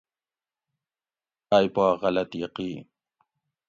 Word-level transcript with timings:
ائی 1.55 1.67
پا 1.75 1.85
غلط 2.01 2.29
یقین 2.43 2.79